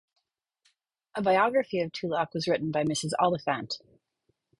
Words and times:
A 1.13 1.21
biography 1.21 1.79
of 1.81 1.91
Tulloch 1.91 2.33
was 2.33 2.47
written 2.47 2.71
by 2.71 2.83
Mrs 2.83 3.11
Oliphant. 3.19 3.77